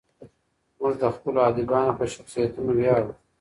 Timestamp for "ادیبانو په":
1.49-2.05